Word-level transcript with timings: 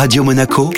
Radio 0.00 0.22
Monaco, 0.22 0.70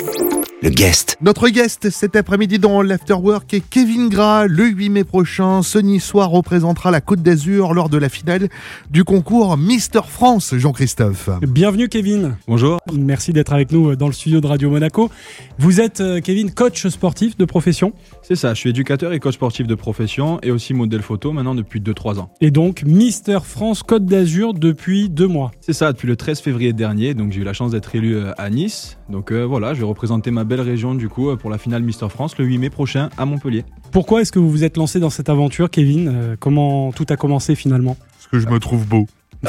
le 0.61 0.69
guest. 0.69 1.17
Notre 1.21 1.49
guest 1.49 1.89
cet 1.89 2.15
après-midi 2.15 2.59
dans 2.59 2.83
l'Afterwork 2.83 3.51
est 3.53 3.67
Kevin 3.67 4.09
Gras. 4.09 4.45
Le 4.45 4.65
8 4.65 4.89
mai 4.89 5.03
prochain, 5.03 5.63
ce 5.63 5.79
niçois 5.79 6.25
représentera 6.25 6.91
la 6.91 7.01
Côte 7.01 7.23
d'Azur 7.23 7.73
lors 7.73 7.89
de 7.89 7.97
la 7.97 8.09
finale 8.09 8.47
du 8.91 9.03
concours 9.03 9.57
Mister 9.57 10.01
France, 10.07 10.53
Jean-Christophe. 10.55 11.31
Bienvenue 11.41 11.89
Kevin. 11.89 12.37
Bonjour. 12.47 12.79
Merci 12.93 13.33
d'être 13.33 13.53
avec 13.53 13.71
nous 13.71 13.95
dans 13.95 14.05
le 14.05 14.13
studio 14.13 14.39
de 14.39 14.45
Radio 14.45 14.69
Monaco. 14.69 15.09
Vous 15.57 15.81
êtes 15.81 16.01
euh, 16.01 16.21
Kevin, 16.21 16.51
coach 16.51 16.85
sportif 16.87 17.35
de 17.37 17.45
profession 17.45 17.93
C'est 18.21 18.35
ça, 18.35 18.53
je 18.53 18.59
suis 18.59 18.69
éducateur 18.69 19.13
et 19.13 19.19
coach 19.19 19.35
sportif 19.35 19.65
de 19.65 19.75
profession 19.75 20.39
et 20.43 20.51
aussi 20.51 20.75
modèle 20.75 21.01
photo 21.01 21.31
maintenant 21.31 21.55
depuis 21.55 21.79
2-3 21.79 22.19
ans. 22.19 22.29
et 22.39 22.51
donc 22.51 22.83
Mister 22.85 23.39
France 23.43 23.81
Côte 23.81 24.05
d'Azur 24.05 24.53
depuis 24.53 25.09
deux 25.09 25.27
mois. 25.27 25.51
C'est 25.59 25.73
ça, 25.73 25.91
depuis 25.91 26.07
le 26.07 26.15
13 26.15 26.39
février 26.39 26.73
dernier, 26.73 27.15
donc 27.15 27.31
j'ai 27.31 27.41
eu 27.41 27.43
la 27.45 27.53
chance 27.53 27.71
d'être 27.71 27.95
élu 27.95 28.15
euh, 28.15 28.31
à 28.37 28.51
Nice. 28.51 28.99
Donc 29.09 29.31
euh, 29.31 29.43
voilà, 29.43 29.73
je 29.73 29.79
vais 29.79 29.85
représenter 29.85 30.29
ma 30.31 30.43
belle 30.51 30.61
région 30.61 30.93
du 30.95 31.07
coup 31.09 31.29
euh, 31.29 31.35
pour 31.37 31.49
la 31.49 31.57
finale 31.57 31.81
Mister 31.81 32.07
France 32.09 32.37
le 32.37 32.45
8 32.45 32.57
mai 32.57 32.69
prochain 32.69 33.09
à 33.17 33.25
Montpellier. 33.25 33.63
Pourquoi 33.91 34.21
est-ce 34.21 34.31
que 34.31 34.39
vous 34.39 34.49
vous 34.49 34.63
êtes 34.63 34.75
lancé 34.77 34.99
dans 34.99 35.09
cette 35.09 35.29
aventure 35.29 35.69
Kevin 35.69 36.11
Euh, 36.13 36.35
Comment 36.39 36.91
tout 36.91 37.05
a 37.09 37.15
commencé 37.15 37.55
finalement 37.55 37.95
Parce 38.17 38.27
que 38.27 38.39
je 38.39 38.47
me 38.53 38.59
trouve 38.59 38.85
beau. 38.85 39.07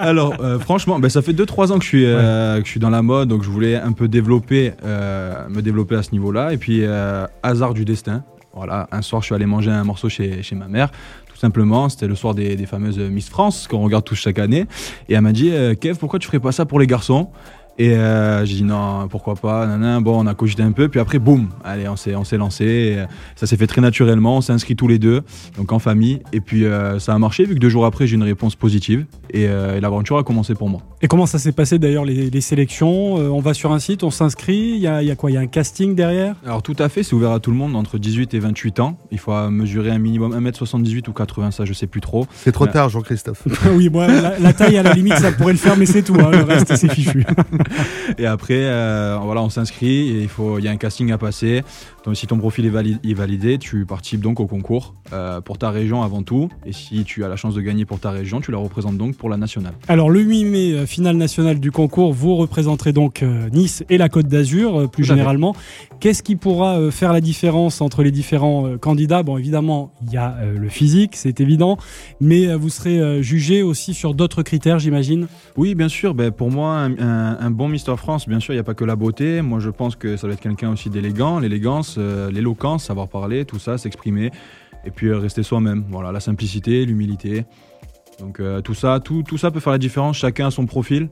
Alors 0.00 0.34
euh, 0.40 0.58
franchement, 0.58 0.98
ben, 0.98 1.08
ça 1.08 1.22
fait 1.22 1.32
2-3 1.32 1.72
ans 1.72 1.78
que 1.78 1.84
je, 1.84 1.88
suis, 1.88 2.04
euh, 2.06 2.58
que 2.60 2.64
je 2.66 2.70
suis 2.70 2.80
dans 2.80 2.90
la 2.90 3.02
mode, 3.02 3.28
donc 3.28 3.42
je 3.42 3.50
voulais 3.50 3.76
un 3.76 3.92
peu 3.92 4.08
développer, 4.08 4.72
euh, 4.84 5.48
me 5.48 5.62
développer 5.62 5.96
à 5.96 6.02
ce 6.02 6.12
niveau-là. 6.12 6.52
Et 6.52 6.56
puis 6.56 6.80
euh, 6.82 7.26
hasard 7.42 7.74
du 7.74 7.84
destin. 7.84 8.24
Voilà, 8.54 8.88
un 8.90 9.02
soir 9.02 9.22
je 9.22 9.26
suis 9.26 9.34
allé 9.34 9.46
manger 9.46 9.70
un 9.70 9.84
morceau 9.84 10.08
chez, 10.08 10.42
chez 10.42 10.56
ma 10.56 10.66
mère, 10.66 10.90
tout 11.28 11.36
simplement. 11.36 11.88
C'était 11.88 12.08
le 12.08 12.16
soir 12.16 12.34
des, 12.34 12.56
des 12.56 12.66
fameuses 12.66 12.98
Miss 12.98 13.28
France 13.28 13.68
qu'on 13.68 13.78
regarde 13.78 14.04
tous 14.04 14.16
chaque 14.16 14.40
année. 14.40 14.66
Et 15.08 15.14
elle 15.14 15.20
m'a 15.20 15.32
dit, 15.32 15.50
euh, 15.52 15.74
Kev, 15.74 15.96
pourquoi 15.98 16.18
tu 16.18 16.26
ferais 16.26 16.40
pas 16.40 16.50
ça 16.50 16.66
pour 16.66 16.80
les 16.80 16.88
garçons? 16.88 17.28
Et 17.82 17.94
euh, 17.96 18.44
j'ai 18.44 18.56
dit 18.56 18.62
non, 18.62 19.08
pourquoi 19.08 19.34
pas, 19.36 19.66
nanana. 19.66 20.00
Bon, 20.00 20.22
on 20.22 20.26
a 20.26 20.34
cogité 20.34 20.62
un 20.62 20.72
peu, 20.72 20.88
puis 20.88 21.00
après, 21.00 21.18
boum, 21.18 21.48
allez, 21.64 21.88
on 21.88 21.96
s'est, 21.96 22.14
on 22.14 22.24
s'est 22.24 22.36
lancé. 22.36 22.64
Et, 22.64 22.98
euh, 22.98 23.06
ça 23.36 23.46
s'est 23.46 23.56
fait 23.56 23.66
très 23.66 23.80
naturellement, 23.80 24.36
on 24.36 24.40
s'est 24.42 24.52
inscrit 24.52 24.76
tous 24.76 24.86
les 24.86 24.98
deux, 24.98 25.22
donc 25.56 25.72
en 25.72 25.78
famille. 25.78 26.20
Et 26.34 26.40
puis 26.40 26.66
euh, 26.66 26.98
ça 26.98 27.14
a 27.14 27.18
marché, 27.18 27.44
vu 27.44 27.54
que 27.54 27.58
deux 27.60 27.70
jours 27.70 27.86
après, 27.86 28.06
j'ai 28.06 28.12
eu 28.12 28.16
une 28.16 28.22
réponse 28.24 28.54
positive. 28.54 29.06
Et, 29.32 29.46
euh, 29.48 29.78
et 29.78 29.80
l'aventure 29.80 30.18
a 30.18 30.24
commencé 30.24 30.54
pour 30.54 30.68
moi. 30.68 30.82
Et 31.00 31.08
comment 31.08 31.24
ça 31.24 31.38
s'est 31.38 31.52
passé 31.52 31.78
d'ailleurs 31.78 32.04
les, 32.04 32.28
les 32.28 32.40
sélections 32.42 33.18
Euh, 33.18 33.28
On 33.30 33.40
va 33.40 33.54
sur 33.54 33.72
un 33.72 33.78
site, 33.78 34.02
on 34.02 34.10
s'inscrit, 34.10 34.72
il 34.74 34.80
y 34.80 34.86
a, 34.86 35.02
il 35.02 35.08
y 35.08 35.10
a 35.10 35.16
quoi 35.16 35.30
Il 35.30 35.34
y 35.34 35.36
a 35.38 35.40
un 35.40 35.46
casting 35.46 35.94
derrière? 35.94 36.34
Alors 36.44 36.62
tout 36.62 36.76
à 36.78 36.88
fait, 36.90 37.02
c'est 37.02 37.14
ouvert 37.14 37.30
à 37.32 37.40
tout 37.40 37.50
le 37.50 37.56
monde 37.56 37.76
entre 37.76 37.96
18 37.96 38.34
et 38.34 38.38
28 38.40 38.80
ans. 38.80 38.98
Il 39.10 39.18
faut 39.18 39.32
mesurer 39.50 39.90
un 39.90 39.98
minimum 39.98 40.32
1m78 40.38 41.08
ou 41.08 41.12
80, 41.12 41.50
ça 41.52 41.64
je 41.64 41.72
sais 41.72 41.86
plus 41.86 42.02
trop. 42.02 42.26
C'est 42.34 42.52
trop 42.52 42.66
tard, 42.66 42.88
Jean-Christophe. 42.90 43.44
Oui, 43.74 43.88
moi, 43.88 44.06
la, 44.08 44.38
la 44.38 44.52
taille 44.52 44.76
à 44.78 44.82
la 44.82 44.92
limite, 44.92 45.14
ça 45.18 45.30
pourrait 45.32 45.52
le 45.52 45.58
faire, 45.58 45.76
mais 45.76 45.86
c'est 45.86 46.02
tout. 46.02 46.14
hein, 46.20 46.30
le 46.32 46.42
reste, 46.42 46.74
c'est 46.76 46.92
fichu. 46.92 47.24
Et 48.18 48.26
après, 48.26 48.54
euh, 48.64 49.18
voilà, 49.22 49.42
on 49.42 49.48
s'inscrit 49.50 50.08
et 50.10 50.22
il 50.22 50.28
faut, 50.28 50.58
il 50.58 50.64
y 50.64 50.68
a 50.68 50.70
un 50.70 50.76
casting 50.76 51.10
à 51.12 51.18
passer. 51.18 51.62
Donc 52.04 52.16
si 52.16 52.26
ton 52.26 52.38
profil 52.38 52.66
est, 52.66 52.70
vali- 52.70 52.98
est 53.04 53.14
validé, 53.14 53.58
tu 53.58 53.84
participes 53.86 54.20
donc 54.22 54.40
au 54.40 54.46
concours 54.46 54.94
euh, 55.12 55.40
pour 55.40 55.58
ta 55.58 55.70
région 55.70 56.02
avant 56.02 56.22
tout. 56.22 56.48
Et 56.66 56.72
si 56.72 57.04
tu 57.04 57.24
as 57.24 57.28
la 57.28 57.36
chance 57.36 57.54
de 57.54 57.60
gagner 57.60 57.84
pour 57.84 58.00
ta 58.00 58.10
région, 58.10 58.40
tu 58.40 58.50
la 58.50 58.58
représentes 58.58 58.96
donc 58.96 59.16
pour 59.16 59.28
la 59.28 59.36
nationale. 59.36 59.74
Alors 59.88 60.10
le 60.10 60.20
8 60.20 60.44
mai, 60.44 60.72
euh, 60.72 60.86
finale 60.86 61.16
nationale 61.16 61.60
du 61.60 61.70
concours, 61.70 62.12
vous 62.12 62.36
représenterez 62.36 62.92
donc 62.92 63.22
Nice 63.52 63.84
et 63.90 63.98
la 63.98 64.08
Côte 64.08 64.26
d'Azur 64.26 64.90
plus 64.90 65.04
généralement. 65.04 65.54
Qu'est-ce 66.00 66.22
qui 66.22 66.36
pourra 66.36 66.90
faire 66.90 67.12
la 67.12 67.20
différence 67.20 67.80
entre 67.80 68.02
les 68.02 68.10
différents 68.10 68.76
candidats? 68.78 69.22
Bon 69.22 69.36
évidemment, 69.36 69.92
il 70.06 70.12
y 70.12 70.16
a 70.16 70.36
le 70.56 70.68
physique, 70.68 71.14
c'est 71.16 71.40
évident, 71.40 71.76
mais 72.20 72.54
vous 72.54 72.70
serez 72.70 73.22
jugé 73.22 73.62
aussi 73.62 73.92
sur 73.94 74.14
d'autres 74.14 74.42
critères, 74.42 74.78
j'imagine? 74.78 75.26
Oui, 75.56 75.74
bien 75.74 75.88
sûr. 75.88 76.14
Ben, 76.14 76.30
pour 76.30 76.50
moi, 76.50 76.72
un, 76.76 76.98
un- 76.98 77.38
un 77.40 77.49
bon 77.50 77.68
Mister 77.68 77.96
France, 77.96 78.28
bien 78.28 78.40
sûr, 78.40 78.54
il 78.54 78.56
n'y 78.56 78.60
a 78.60 78.64
pas 78.64 78.74
que 78.74 78.84
la 78.84 78.96
beauté. 78.96 79.42
Moi, 79.42 79.60
je 79.60 79.70
pense 79.70 79.96
que 79.96 80.16
ça 80.16 80.26
doit 80.26 80.34
être 80.34 80.40
quelqu'un 80.40 80.70
aussi 80.70 80.90
d'élégant, 80.90 81.38
l'élégance, 81.38 81.96
euh, 81.98 82.30
l'éloquence, 82.30 82.84
savoir 82.84 83.08
parler, 83.08 83.44
tout 83.44 83.58
ça, 83.58 83.78
s'exprimer. 83.78 84.30
Et 84.84 84.90
puis 84.90 85.08
euh, 85.08 85.18
rester 85.18 85.42
soi-même. 85.42 85.84
Voilà, 85.90 86.12
la 86.12 86.20
simplicité, 86.20 86.84
l'humilité. 86.84 87.44
Donc 88.18 88.40
euh, 88.40 88.60
tout 88.60 88.74
ça, 88.74 89.00
tout, 89.00 89.22
tout 89.22 89.38
ça 89.38 89.50
peut 89.50 89.60
faire 89.60 89.72
la 89.72 89.78
différence. 89.78 90.16
Chacun 90.16 90.48
a 90.48 90.50
son 90.50 90.66
profil. 90.66 91.08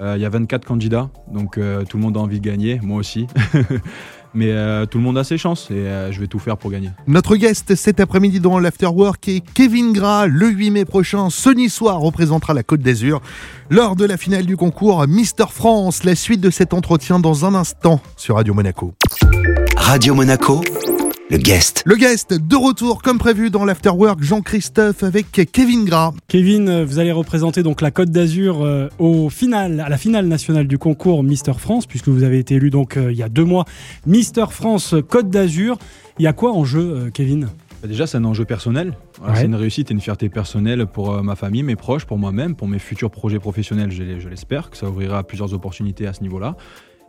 Il 0.00 0.20
y 0.20 0.24
a 0.24 0.30
24 0.30 0.64
candidats, 0.64 1.10
donc 1.30 1.52
tout 1.54 1.96
le 1.96 2.02
monde 2.02 2.16
a 2.16 2.20
envie 2.20 2.40
de 2.40 2.44
gagner, 2.44 2.80
moi 2.82 2.98
aussi. 2.98 3.28
Mais 4.34 4.50
euh, 4.50 4.86
tout 4.86 4.98
le 4.98 5.04
monde 5.04 5.18
a 5.18 5.24
ses 5.24 5.36
chances 5.38 5.70
et 5.70 5.74
euh, 5.74 6.10
je 6.10 6.20
vais 6.20 6.26
tout 6.26 6.38
faire 6.38 6.56
pour 6.56 6.70
gagner. 6.70 6.90
Notre 7.06 7.36
guest 7.36 7.74
cet 7.74 8.00
après-midi 8.00 8.40
dans 8.40 8.58
l'Afterwork 8.58 9.28
est 9.28 9.40
Kevin 9.54 9.92
Gras. 9.92 10.26
Le 10.26 10.48
8 10.48 10.70
mai 10.70 10.84
prochain, 10.84 11.28
ce 11.30 11.50
niçois 11.50 11.94
représentera 11.94 12.54
la 12.54 12.62
Côte 12.62 12.80
d'Azur 12.80 13.20
lors 13.70 13.96
de 13.96 14.04
la 14.04 14.16
finale 14.16 14.46
du 14.46 14.56
concours 14.56 15.06
Mister 15.06 15.44
France. 15.50 16.04
La 16.04 16.14
suite 16.14 16.40
de 16.40 16.50
cet 16.50 16.72
entretien 16.74 17.18
dans 17.18 17.44
un 17.44 17.54
instant 17.54 18.00
sur 18.16 18.36
Radio 18.36 18.54
Monaco. 18.54 18.94
Radio 19.76 20.14
Monaco, 20.14 20.62
le 21.32 21.38
guest. 21.38 21.82
Le 21.86 21.96
guest 21.96 22.34
de 22.34 22.56
retour 22.56 23.00
comme 23.00 23.16
prévu 23.16 23.48
dans 23.48 23.64
l'Afterwork, 23.64 24.22
Jean-Christophe 24.22 25.02
avec 25.02 25.32
Kevin 25.50 25.86
Gras. 25.86 26.12
Kevin, 26.28 26.68
euh, 26.68 26.84
vous 26.84 26.98
allez 26.98 27.10
représenter 27.10 27.62
donc 27.62 27.80
la 27.80 27.90
Côte 27.90 28.10
d'Azur 28.10 28.62
euh, 28.62 28.90
au 28.98 29.30
final, 29.30 29.80
à 29.80 29.88
la 29.88 29.96
finale 29.96 30.26
nationale 30.26 30.66
du 30.66 30.76
concours 30.76 31.22
Mister 31.22 31.54
France, 31.56 31.86
puisque 31.86 32.08
vous 32.08 32.22
avez 32.22 32.38
été 32.38 32.56
élu 32.56 32.68
donc 32.68 32.98
euh, 32.98 33.10
il 33.10 33.16
y 33.16 33.22
a 33.22 33.30
deux 33.30 33.46
mois 33.46 33.64
Mister 34.04 34.44
France 34.50 34.94
Côte 35.08 35.30
d'Azur. 35.30 35.78
Il 36.18 36.24
y 36.24 36.26
a 36.26 36.34
quoi 36.34 36.52
en 36.52 36.66
jeu, 36.66 36.80
euh, 37.06 37.10
Kevin? 37.10 37.48
Bah, 37.80 37.88
Déjà, 37.88 38.06
c'est 38.06 38.18
un 38.18 38.24
enjeu 38.26 38.44
personnel. 38.44 38.92
Ouais. 39.26 39.30
C'est 39.36 39.46
une 39.46 39.54
réussite 39.54 39.90
et 39.90 39.94
une 39.94 40.02
fierté 40.02 40.28
personnelle 40.28 40.86
pour 40.86 41.14
euh, 41.14 41.22
ma 41.22 41.34
famille, 41.34 41.62
mes 41.62 41.76
proches, 41.76 42.04
pour 42.04 42.18
moi-même, 42.18 42.54
pour 42.54 42.68
mes 42.68 42.78
futurs 42.78 43.10
projets 43.10 43.38
professionnels, 43.38 43.90
je 43.90 44.28
l'espère, 44.28 44.68
que 44.68 44.76
ça 44.76 44.90
ouvrira 44.90 45.22
plusieurs 45.22 45.54
opportunités 45.54 46.06
à 46.06 46.12
ce 46.12 46.20
niveau-là. 46.20 46.56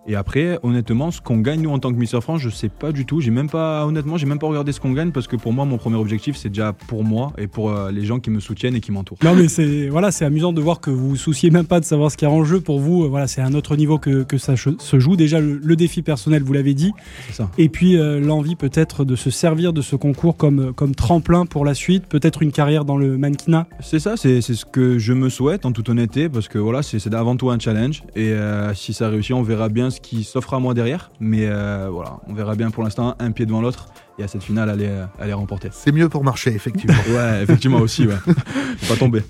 Et 0.05 0.15
après, 0.15 0.59
honnêtement, 0.63 1.11
ce 1.11 1.21
qu'on 1.21 1.37
gagne 1.39 1.61
nous 1.61 1.69
en 1.69 1.79
tant 1.79 1.91
que 1.93 1.97
Mister 1.97 2.19
France, 2.19 2.41
je 2.41 2.49
sais 2.49 2.67
pas 2.67 2.91
du 2.91 3.05
tout. 3.05 3.21
J'ai 3.21 3.31
même 3.31 3.49
pas, 3.49 3.85
honnêtement, 3.85 4.17
j'ai 4.17 4.25
même 4.25 4.37
pas 4.39 4.47
regardé 4.47 4.73
ce 4.73 4.81
qu'on 4.81 4.91
gagne 4.91 5.11
parce 5.11 5.27
que 5.27 5.37
pour 5.37 5.53
moi, 5.53 5.63
mon 5.63 5.77
premier 5.77 5.95
objectif, 5.95 6.35
c'est 6.35 6.49
déjà 6.49 6.73
pour 6.73 7.05
moi 7.05 7.31
et 7.37 7.47
pour 7.47 7.71
euh, 7.71 7.89
les 7.89 8.03
gens 8.03 8.19
qui 8.19 8.29
me 8.29 8.41
soutiennent 8.41 8.75
et 8.75 8.81
qui 8.81 8.91
m'entourent. 8.91 9.17
Non 9.23 9.33
mais 9.33 9.47
c'est 9.47 9.87
voilà, 9.87 10.11
c'est 10.11 10.25
amusant 10.25 10.51
de 10.51 10.59
voir 10.59 10.81
que 10.81 10.89
vous 10.89 11.09
vous 11.11 11.15
souciez 11.15 11.51
même 11.51 11.65
pas 11.65 11.79
de 11.79 11.85
savoir 11.85 12.11
ce 12.11 12.17
qu'il 12.17 12.27
y 12.27 12.31
a 12.31 12.33
en 12.33 12.43
jeu 12.43 12.59
pour 12.59 12.79
vous. 12.79 13.05
euh, 13.05 13.07
Voilà, 13.07 13.27
c'est 13.27 13.41
un 13.41 13.53
autre 13.53 13.77
niveau 13.77 13.97
que, 13.97 14.23
que 14.23 14.37
ça 14.37 14.55
se 14.57 14.99
joue. 14.99 15.15
Déjà 15.15 15.39
le, 15.39 15.57
le 15.63 15.75
défi 15.77 16.01
personnel, 16.01 16.43
vous 16.43 16.51
l'avez 16.53 16.73
dit, 16.73 16.91
ça. 17.31 17.49
et 17.57 17.69
puis 17.69 17.95
euh, 17.97 18.19
l'envie 18.19 18.55
peut-être 18.57 19.05
de 19.05 19.15
se 19.15 19.29
servir 19.29 19.71
de 19.71 19.81
ce 19.81 19.95
concours 19.95 20.35
comme 20.35 20.73
comme 20.73 20.95
tremplin 20.95 21.45
pour 21.45 21.63
la 21.63 21.73
suite, 21.73 22.07
peut-être 22.07 22.41
une 22.41 22.51
carrière 22.51 22.83
dans 22.83 22.97
le 22.97 23.17
mannequinat. 23.17 23.67
C'est 23.79 23.99
ça, 23.99 24.17
c'est 24.17 24.41
c'est 24.41 24.55
ce 24.55 24.65
que 24.65 24.97
je 24.99 25.13
me 25.13 25.29
souhaite 25.29 25.65
en 25.65 25.71
toute 25.71 25.87
honnêteté 25.87 26.27
parce 26.27 26.49
que 26.49 26.57
voilà, 26.57 26.83
c'est 26.83 26.99
c'est 26.99 27.13
avant 27.13 27.37
tout 27.37 27.49
un 27.51 27.59
challenge 27.59 28.03
et 28.17 28.31
euh, 28.33 28.73
si 28.73 28.93
ça 28.93 29.07
réussit, 29.07 29.31
on 29.33 29.43
verra 29.43 29.69
bien 29.69 29.89
ce 29.93 30.01
qui 30.01 30.23
s'offre 30.23 30.53
à 30.53 30.59
moi 30.59 30.73
derrière. 30.73 31.11
Mais 31.19 31.47
euh, 31.47 31.87
voilà, 31.91 32.19
on 32.27 32.33
verra 32.33 32.55
bien 32.55 32.69
pour 32.71 32.83
l'instant, 32.83 33.15
un 33.19 33.31
pied 33.31 33.45
devant 33.45 33.61
l'autre 33.61 33.87
et 34.19 34.23
à 34.23 34.27
cette 34.27 34.43
finale, 34.43 34.69
elle 34.73 34.81
est, 34.81 34.89
euh, 34.89 35.05
elle 35.19 35.29
est 35.29 35.33
remportée. 35.33 35.69
C'est 35.71 35.91
mieux 35.91 36.09
pour 36.09 36.23
marcher, 36.23 36.51
effectivement. 36.53 36.95
Ouais, 37.13 37.43
effectivement 37.43 37.79
aussi, 37.79 38.07
ouais. 38.07 38.15
Faut 38.77 38.93
pas 38.93 38.99
tomber. 38.99 39.23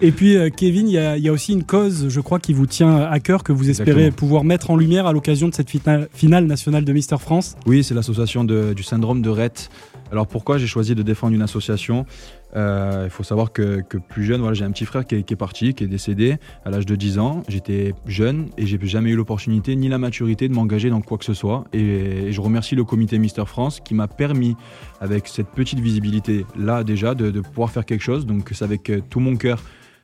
Et 0.00 0.10
puis 0.10 0.36
euh, 0.36 0.48
Kevin, 0.50 0.88
il 0.88 0.94
y 0.94 0.98
a, 0.98 1.16
il 1.16 1.22
y 1.22 1.28
a 1.28 1.32
aussi 1.32 1.52
une 1.52 1.64
cause, 1.64 2.08
je 2.08 2.20
crois, 2.20 2.38
qui 2.38 2.52
vous 2.52 2.66
tient 2.66 2.96
à 2.96 3.20
cœur 3.20 3.44
que 3.44 3.52
vous 3.52 3.70
espérez 3.70 4.06
Exactement. 4.06 4.16
pouvoir 4.16 4.44
mettre 4.44 4.70
en 4.70 4.76
lumière 4.76 5.06
à 5.06 5.12
l'occasion 5.12 5.48
de 5.48 5.54
cette 5.54 5.70
finale, 5.70 6.08
finale 6.12 6.46
nationale 6.46 6.84
de 6.84 6.92
Mister 6.92 7.16
France. 7.18 7.56
Oui, 7.66 7.84
c'est 7.84 7.94
l'association 7.94 8.44
du 8.44 8.82
syndrome 8.82 9.22
de 9.22 9.30
Rett. 9.30 9.70
Alors 10.10 10.26
pourquoi 10.26 10.58
j'ai 10.58 10.66
choisi 10.66 10.94
de 10.94 11.02
défendre 11.02 11.34
une 11.34 11.42
association? 11.42 12.06
Il 12.54 13.10
faut 13.10 13.24
savoir 13.24 13.52
que, 13.52 13.82
plus 14.08 14.24
jeune, 14.24 14.54
j'ai 14.54 14.64
un 14.64 14.70
petit 14.70 14.84
frère 14.84 15.06
qui 15.06 15.16
est, 15.16 15.36
parti, 15.36 15.74
qui 15.74 15.84
est 15.84 15.88
décédé 15.88 16.36
à 16.64 16.70
l'âge 16.70 16.86
de 16.86 16.94
10 16.96 17.18
ans. 17.18 17.42
J'étais 17.48 17.94
jeune 18.06 18.48
et 18.56 18.66
j'ai 18.66 18.78
jamais 18.82 19.10
eu 19.10 19.16
l'opportunité 19.16 19.74
ni 19.76 19.88
la 19.88 19.98
maturité 19.98 20.48
de 20.48 20.54
m'engager 20.54 20.90
dans 20.90 21.00
quoi 21.00 21.18
que 21.18 21.24
ce 21.24 21.34
soit. 21.34 21.64
Et, 21.72 22.32
je 22.32 22.40
remercie 22.40 22.74
le 22.74 22.84
comité 22.84 23.18
Mister 23.18 23.44
France 23.46 23.80
qui 23.80 23.94
m'a 23.94 24.08
permis, 24.08 24.56
avec 25.00 25.28
cette 25.28 25.48
petite 25.48 25.80
visibilité 25.80 26.46
là 26.56 26.84
déjà, 26.84 27.14
de, 27.14 27.40
pouvoir 27.40 27.70
faire 27.70 27.84
quelque 27.84 28.02
chose. 28.02 28.26
Donc 28.26 28.50
c'est 28.52 28.64
avec 28.64 28.90
euh, 28.90 29.00
tout 29.08 29.20
mon 29.20 29.36
cœur 29.36 29.62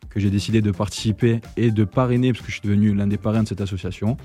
que 0.08 0.18
j'ai 0.18 0.30
décidé 0.30 0.60
de 0.60 0.70
participer 0.70 1.40
et 1.56 1.70
de 1.70 1.84
parrainer, 1.84 2.32
parce 2.32 2.44
que 2.44 2.48
je 2.48 2.58
suis 2.58 2.68
devenu 2.68 2.94
l'un 2.94 3.06
des 3.06 3.16
parrains 3.16 3.44
de 3.44 3.48
cette 3.48 3.60
association. 3.60 4.16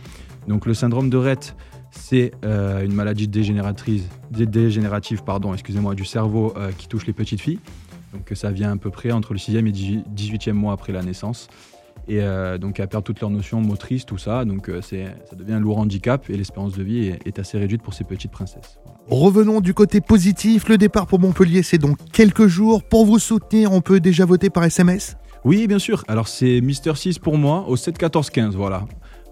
Donc 0.48 0.66
le 0.66 0.74
syndrome 0.74 1.10
de 1.10 1.18
Rett, 1.18 1.56
c'est 1.92 2.31
euh, 2.44 2.83
une 2.83 2.94
maladie 2.94 3.27
dégénératrice, 3.27 4.04
dé- 4.31 4.45
dégénérative 4.45 5.24
pardon, 5.24 5.54
excusez-moi, 5.54 5.95
du 5.95 6.06
cerveau 6.06 6.54
euh, 6.57 6.72
qui 6.77 6.88
touche 6.88 7.06
les 7.06 7.13
petites 7.13 7.42
filles. 7.42 7.60
Donc 8.15 8.31
ça 8.33 8.51
vient 8.51 8.71
à 8.71 8.77
peu 8.77 8.89
près 8.89 9.12
entre 9.12 9.33
le 9.33 9.39
6e 9.39 9.67
et 9.67 9.71
18e 9.71 10.53
mois 10.53 10.73
après 10.73 10.94
la 10.94 11.03
naissance. 11.03 11.47
Et 12.07 12.21
euh, 12.21 12.57
donc 12.57 12.79
elles 12.79 12.88
perdent 12.88 13.03
toutes 13.03 13.21
leurs 13.21 13.29
notions 13.29 13.62
motrices, 13.62 14.06
tout 14.06 14.17
ça. 14.17 14.45
Donc 14.45 14.69
euh, 14.69 14.81
c'est, 14.81 15.06
ça 15.29 15.35
devient 15.35 15.53
un 15.53 15.59
lourd 15.59 15.79
handicap 15.79 16.29
et 16.29 16.38
l'espérance 16.38 16.73
de 16.73 16.83
vie 16.83 17.07
est, 17.07 17.27
est 17.27 17.39
assez 17.39 17.57
réduite 17.57 17.81
pour 17.81 17.94
ces 17.94 18.03
petites 18.03 18.31
princesses. 18.31 18.77
Voilà. 18.83 19.00
Revenons 19.09 19.59
du 19.59 19.73
côté 19.73 20.01
positif. 20.01 20.69
Le 20.69 20.77
départ 20.77 21.07
pour 21.07 21.19
Montpellier, 21.19 21.63
c'est 21.63 21.77
donc 21.77 21.97
quelques 22.12 22.47
jours. 22.47 22.83
Pour 22.83 23.06
vous 23.06 23.19
soutenir, 23.19 23.71
on 23.71 23.81
peut 23.81 24.00
déjà 24.00 24.25
voter 24.25 24.50
par 24.50 24.63
SMS 24.63 25.17
Oui, 25.44 25.67
bien 25.67 25.79
sûr. 25.79 26.03
Alors 26.07 26.27
c'est 26.27 26.62
Mister 26.62 26.94
6 26.95 27.19
pour 27.19 27.38
moi 27.38 27.65
au 27.67 27.75
7 27.75 27.97
14 27.97 28.29
15, 28.29 28.56
voilà. 28.56 28.85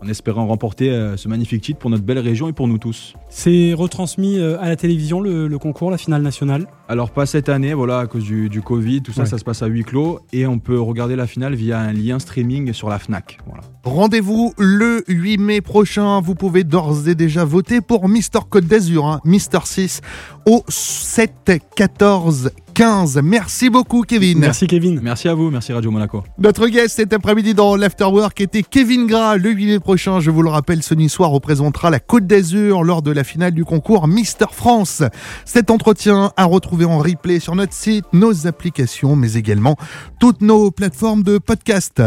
En 0.04 0.08
espérant 0.10 0.46
remporter 0.48 0.90
euh, 0.90 1.18
ce 1.18 1.28
magnifique 1.28 1.62
titre 1.62 1.80
pour 1.80 1.90
notre 1.90 2.04
belle 2.04 2.20
région 2.20 2.50
et 2.50 2.54
pour 2.54 2.68
nous 2.68 2.78
tous. 2.78 3.14
C'est 3.30 3.74
retransmis 3.74 4.38
euh, 4.38 4.60
à 4.62 4.68
la 4.70 4.76
télévision 4.76 5.22
le, 5.22 5.48
le 5.48 5.58
concours, 5.60 5.92
la 5.92 5.98
finale 5.98 6.22
nationale 6.22 6.68
Alors 6.90 7.12
pas 7.12 7.26
cette 7.26 7.50
année, 7.50 7.74
voilà, 7.74 8.00
à 8.00 8.08
cause 8.08 8.24
du, 8.24 8.50
du 8.50 8.62
Covid, 8.62 9.02
tout 9.02 9.12
ça, 9.14 9.22
Ouais. 9.24 9.28
ça 9.28 9.38
se 9.38 9.44
passe 9.44 9.62
à 9.64 9.68
huis 9.68 9.84
clos 9.84 10.20
et 10.34 10.46
on 10.46 10.60
peut 10.60 10.80
regarder 10.80 11.16
la 11.16 11.28
finale 11.28 11.56
via 11.56 11.80
un 11.80 11.94
lien 11.94 12.20
streaming 12.20 12.74
sur 12.74 12.90
la 12.90 13.00
Fnac. 13.00 13.38
Voilà. 13.46 13.62
Rendez-vous 13.86 14.54
le 14.58 15.04
8 15.08 15.38
mai 15.38 15.62
prochain. 15.62 16.20
Vous 16.22 16.36
pouvez 16.36 16.64
d'ores 16.64 17.08
et 17.08 17.16
déjà 17.16 17.46
voter 17.46 17.82
pour 17.82 18.08
Mister 18.10 18.40
Côte 18.50 18.66
d'Azur, 18.66 19.06
hein, 19.08 19.20
Mister 19.26 19.60
6 19.64 20.02
au 20.48 20.64
7 20.68 21.52
14 21.76 22.52
15. 22.74 23.22
Merci 23.24 23.70
beaucoup, 23.70 24.02
Kevin. 24.02 24.40
Merci 24.40 24.68
Kevin. 24.68 25.00
Merci 25.02 25.28
à 25.28 25.34
vous, 25.34 25.52
merci 25.52 25.72
Radio 25.74 25.92
Monaco. 25.92 26.24
Notre 26.40 26.68
guest 26.68 26.96
cet 26.96 27.14
après-midi 27.14 27.54
dans 27.54 27.76
l'Afterwork 27.76 28.40
était 28.42 28.64
Kevin 28.64 29.08
Gras. 29.08 29.38
Le 29.38 29.52
8 29.52 29.66
mai 29.66 29.80
prochain, 29.80 30.20
je 30.20 30.32
vous 30.32 30.42
le 30.42 30.50
rappelle, 30.50 30.84
ce 30.84 30.94
nice 30.94 31.12
soir 31.12 31.30
représentera 31.30 31.90
la 31.90 32.00
Côte 32.00 32.28
d'Azur 32.28 32.84
lors 32.84 33.02
de 33.02 33.12
la 33.12 33.24
finale 33.24 33.52
du 33.52 33.66
concours 33.66 34.08
Mister 34.08 34.46
France. 34.52 35.04
Cet 35.46 35.72
entretien 35.72 36.32
à 36.36 36.46
retrouver 36.46 36.86
en 36.86 36.98
replay 36.98 37.40
sur 37.40 37.56
notre 37.56 37.74
site, 37.74 38.06
nos 38.14 38.48
applications, 38.48 39.16
mais 39.16 39.34
également 39.34 39.76
toutes 40.20 40.42
nos 40.42 40.72
plateformes 40.72 41.24
de 41.24 41.38
podcast. 41.38 42.02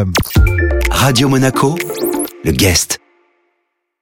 Radio 0.91 1.29
Monaco, 1.29 1.77
le 2.45 2.53
guest. 2.53 3.06